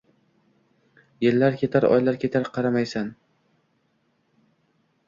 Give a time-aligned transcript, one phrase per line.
[1.25, 3.13] Yillar ketar oylar ketar qaramaysan